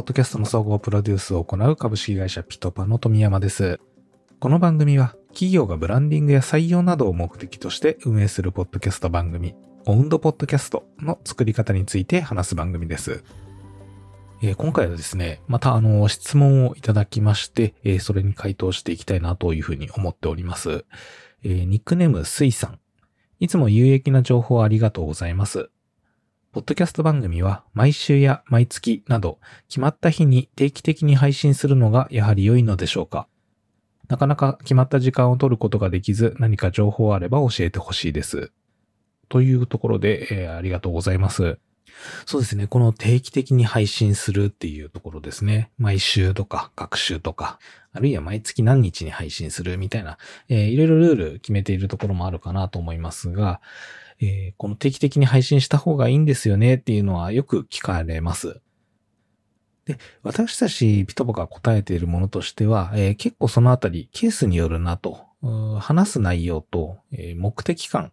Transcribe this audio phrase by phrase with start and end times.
[0.00, 3.80] ポッドキャストの総合プロデュースを行う株式会社ピトパの富山です。
[4.38, 13.22] この番組は企業がブランディングや採用などを目的として運営するポッドキャスト番組、オウンドポッドキャストの作り方について話す番組です。
[14.42, 20.86] えー、今回はですね、またあの、質問をいただきまして、えー、それに回答していきたいなというふうに思っております。
[21.44, 22.78] えー、ニックネームスイさん。
[23.38, 25.68] いつも有益な情報ありがとうございます。
[26.52, 33.28] ポッドキャスト番組は毎週や毎月など決まった日に定期的に配信するのがやはり良いのでしょうか？
[34.08, 38.50] なかなか決まった時間を取ることができず何か情報あれば教えてほしいです。
[39.28, 41.60] というところで、えー、ありがとうございます。
[42.26, 42.66] そうですね。
[42.66, 45.70] この定期的に配信するっていうところですね。
[45.78, 47.58] 毎週とか、学習とか、
[47.92, 53.60] あるいは毎月何日に配信するみたいな、えー、いろいろルール決めているところもあるかなと思いますが、
[54.20, 58.60] えー、この定期的に配信した方がいいんですよねっていうのはよく聞かれます。
[59.86, 65.26] で、私たちピトボが答えているものとしては、えー、結構そのあたりケースによるなと、
[65.80, 68.12] 話す内容と、えー、目的感、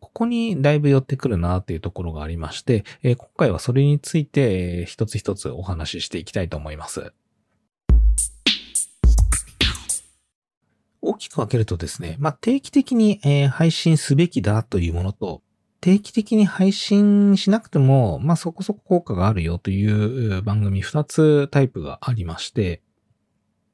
[0.00, 7.12] ここにだいぶ寄ってくるなっていうところがありまして、えー、今回はそれについて、えー、一つ一つお話ししていきたいと思います。
[11.02, 15.42] 大きく分けるとですね、まあ、定期的に、えー、配信すべきだというものと、
[15.80, 22.82] 定期的に配信しなくても、まあ、そこそこ効果があるよという番組2つタイプがありまして、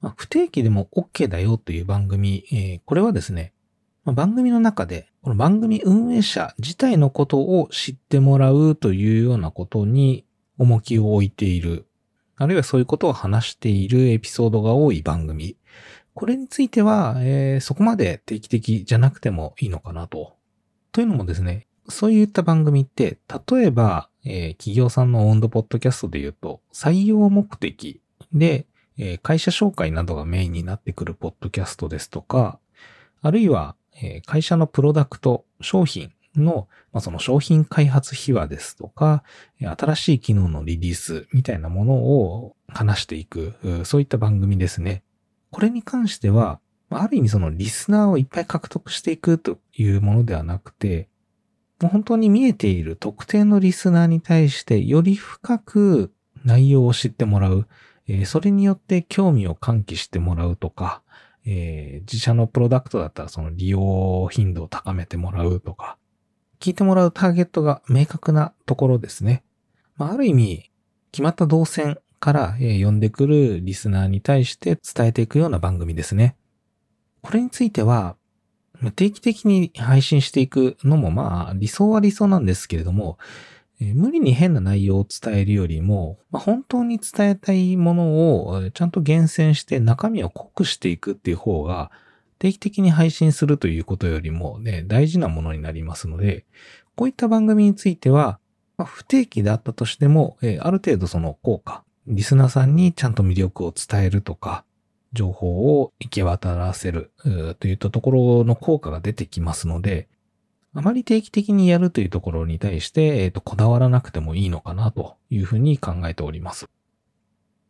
[0.00, 3.52] まあ、不定期でも OK だよという番組、えー、これはですね、
[4.14, 10.24] 番組の中で、この番組運営者自体のことを知ってもらうというようなことに
[10.58, 11.86] 重きを置いている、
[12.36, 15.56] あるいはそういうことを話しているエピソードが多い番組。
[16.14, 20.36] これについては、えー、そこまで定期的じゃなくてもいいのかなと。
[20.92, 28.00] というのもですね、そういった番組って、例えば、えー、企業さんのオンドポッドキャストで言うと、採用目的
[28.32, 28.66] で、
[28.98, 32.58] えー、会社紹介などがメインになってくるポッドキャストですとか、
[33.22, 39.22] あるいは、え、会社のプロダクト、商品の、まあ、その商品開発秘話ですとか、
[39.60, 43.54] 新しい機能のリリースみたいなものを話していく、
[43.84, 45.02] そういった番組ですね。
[45.50, 46.60] これに関しては、
[46.90, 51.08] ある意味そのリスナーをいっぱい獲得していくというものではなくて、
[51.80, 56.12] もう本当に見えている特定のリスナーに対してより深く
[56.44, 57.66] 内容を知ってもらう、
[58.24, 61.02] それによって興味を喚起してもらうとか、
[61.50, 65.96] えー、自社のプロダクトだったらその利用頻度を高めてもらうとか、
[66.60, 69.42] 聞いてもらうターゲットが明確なところですね。
[69.96, 70.70] まあ、ある意味、
[71.10, 76.36] 決まった動線から、え呼んでくるリスナーに対して伝えていくような番組ですね。
[77.22, 78.16] これについては、
[78.94, 83.18] 定期的に配信していくのもまあ理想は理想なんですけれども、
[83.80, 91.90] え無理に変な内容を伝えるよりも、ま、本当に伝えたいものをちゃんと厳選して中身を濃くしていくっていう方が、
[92.38, 96.44] 定期的に配信するということよりもね、大事なものになりますので、
[96.96, 98.38] こういった番組については、
[98.76, 104.64] ま、不定期であったとしても、えある程度その効果、リスナーさんにちゃんと魅力を伝えるとか、
[105.12, 107.12] 情報を行き渡らせる
[107.60, 110.08] といったところの効果が出てきますので、
[110.74, 116.68] あまり定期的にやるというところに対して、えっ、ー、と、こだわらなくてもいいのかなというふうに考えております。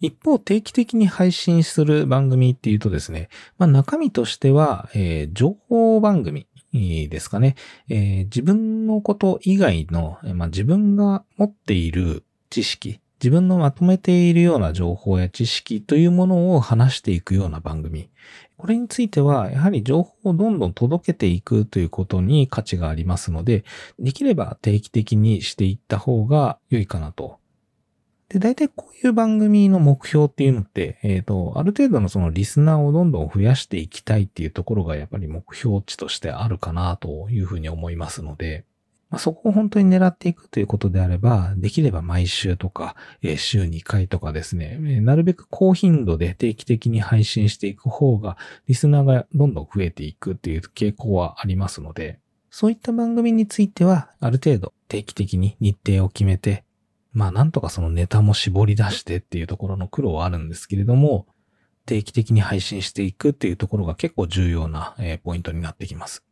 [0.00, 3.28] 一方、定期的に配信する番組っていうとですね、
[3.58, 7.54] まあ、中身としては、えー、情報番組ですかね、
[7.88, 18.08] えー、自分のこと以外の、まあ、自分が持っている知識、自分のまとめているような情報や知識というものを話していくような番組。
[18.56, 23.64] これについては、やはり情報をどんどん届けていくということに価値がありますので、
[23.98, 27.40] できれば定期的にしていった方が良いかなと。
[28.30, 38.64] で、大体こういう番組の目標っていうのって、えっ、ー、と、ある程度のそのリスナーをどんどん増やしていきたいっていうところがやっぱり目標値としてあるかなというふうに思いますので、
[39.10, 48.36] まあ、そこを本当に狙っていくということであれば、できれば毎週とか、えー、週2回とかですね、なるべく高頻度で定期的に配信していく方が、
[48.68, 52.20] リスナーがどんどん増えていくっていう傾向はありますので、
[52.50, 56.64] そういった番組については、ある程度定期的に日程を決めて、
[57.12, 61.26] まあなんとかそのネタも絞り出してっていうところの苦労はあるんですけれども、
[61.84, 66.24] 定期的に配信していくっていうところが結構重要な、ポイントになってきます。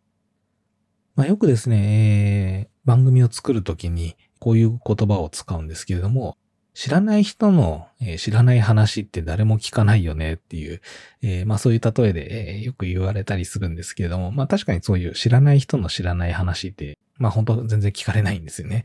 [1.19, 6.37] まあ、よくですね、えー、番組を作るときにこういう言葉を使うんですけれども、
[6.75, 10.81] 知らない人の、えー、知らない話って誰も聞かないよねっていう、
[11.23, 18.85] えー、まあそういう例えで、えー、よく言われたりするんですけれども、まあ確かにそういう知らない人の知らない話って、まあ本当全然聞かれないんですよね。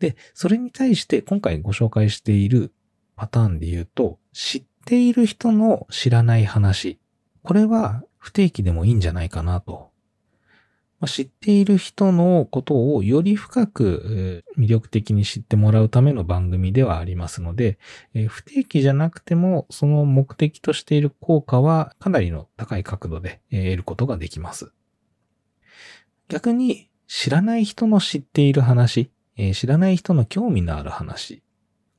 [0.00, 2.72] で、それに対して今回ご紹介している
[3.14, 6.98] パターンで言うと、知っている人の知らない話。
[7.44, 9.91] これは不定期でもいいんじゃないかなと
[11.02, 17.76] ま知っている人のことをより深く魅力的に知ってもらうための番組ではありますので、
[18.28, 24.72] 不定期じゃなくてもその目的としている効果はかなりの高い角度で得ることができます。
[26.28, 29.10] 逆に知らない人の知っている話、
[29.54, 31.42] 知らない人の興味のある話、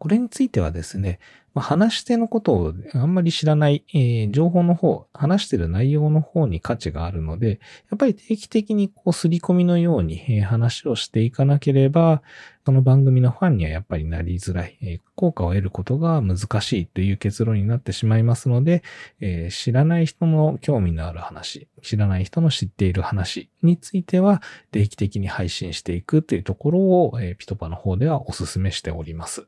[0.03, 1.17] これについてはですね、
[1.53, 12.21] ま、話し手のことをあんまり知らない、えー、情報の方、話してる内容の方に価値があるので、やっぱり定期的にこう、すり込みのように、え、話をしていかなければ、
[12.65, 18.83] その番組のファンにはやっぱりなりづらい、え、効果を得ることが難しいという結論になってしまいますので、
[19.21, 24.41] えー、知らない人の興味のある話、知らない人の知っている話については、
[24.71, 29.47] 定期的に配信していくというところを、え、ピトパの方ではお勧めしております。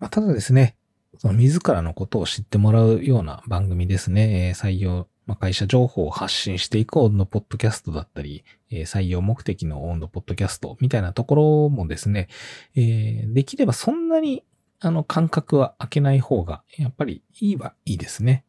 [0.00, 0.76] まあ、ただですね、
[1.18, 4.48] その自らのことを知ってもらうような番組ですね。
[4.48, 12.28] えー、採用、まあ、会社情報を発信していく温度ポッドキャストだったり、えー、採用目的の温度ポッドキャストみたいなところもですね、
[12.74, 14.44] えー、できればそんなに
[14.80, 18.44] あの間隔は空けない方がやっぱりいいはいいですね。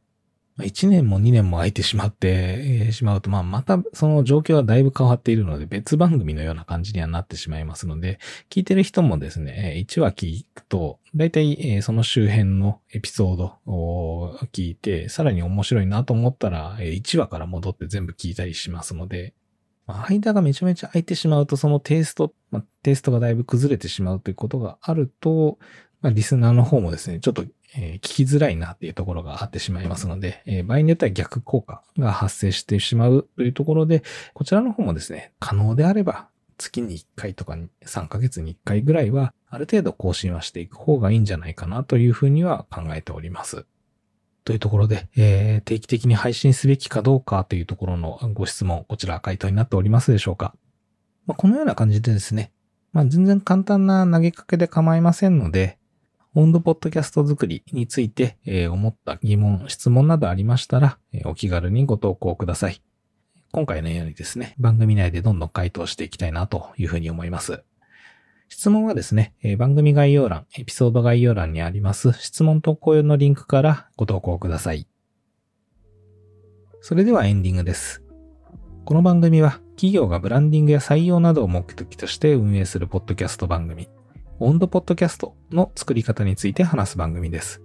[0.59, 8.19] 1年も2年も空いてしまって、しまうと、まあ、またその状況はだいぶ変わっているので、別番組のような感じにはなってしまいますので、
[8.49, 19.33] 聞いてる人もですね、1話聞くと、だいたいその周辺のエピソードを聞いて、さらに面白いなと思ったら、1話から戻って全部聞いたりしますので、
[19.87, 25.57] 間がめちゃめちゃ空いてしまうと、そのテイスト、まあ、テイストがだいぶ崩れてしまうということがあると、
[26.01, 27.45] まあ、リスナーの方もですね、ちょっと
[27.75, 34.03] えー、聞きづらいなっていうところがあってしまいますので、えー、場合によっては逆効果が発生してしまうというところで、
[34.33, 36.27] こちらの方もですね、可能であれば
[36.57, 43.65] 月に1回とか3ヶ月に1回ぐらいは、ある程度更新はしていく方がいいんじゃないかなというふうには考えております。
[44.43, 50.55] というところで、えー、定期的に配信すべきかどうかというところのご質問、こちら回答になっておりますでしょうか。
[51.25, 52.51] まあ、このような感じでですね、
[52.91, 55.77] まあ、全然簡単な投げかけで構いませんので、
[56.33, 62.81] 温度ポッドキャスト作りについて、えー、思った疑問、質問などありましたら、えー、お気軽にご投稿ください。
[63.51, 67.63] 今回のようにですね、番組内でどんどん回答していきたいなというふうに思います。
[68.47, 74.87] 質問はですね、えー、番組概要欄、エピソード概要欄にあります質問投稿用のリンクからご投稿ください。
[76.79, 78.03] それではエンディングです。
[78.85, 83.89] この番組は企業がブランディングや採用などを目的として運営するポッドキャスト番組。
[84.41, 87.61] 温度ポッドキャストの作り方について話す番組です。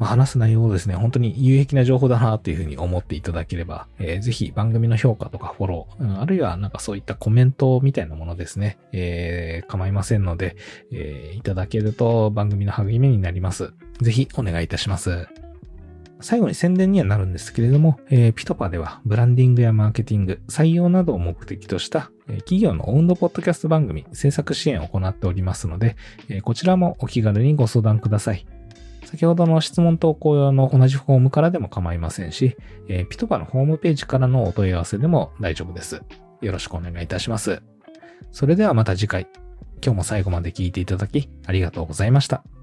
[0.00, 10.56] まあ、話す内容をですね、本当に有益な情報だなというふうに思っていただければ、えー、ぜひ番組の評価とかフォロー、うん、あるいはなんかそういったコメントみたいなものですね、えー、構いませんので、
[10.90, 13.74] えー、いただけると番組の励みになります。
[14.00, 15.28] ぜひお願いいたします。
[16.20, 25.96] 最後に宣伝にはなるんですけれども、えー、ピトパではブランディングやマーケティング、採用などを目的とした、え、企業のオウンドポッドキャスト番組制作支援を行っておりますので、
[26.28, 28.46] え、こちらもお気軽にご相談ください。
[29.04, 32.56] 先ほどの質問投稿用の同じフォームからでも構いませんし、
[32.88, 36.02] えピトパのホームページからのお問い合わせでも大丈夫です。
[36.40, 37.62] よろしくお願いいたします。
[38.30, 39.26] それではまた次回。
[39.82, 42.59] 今日も最後まで聞いていただきありがとうございました。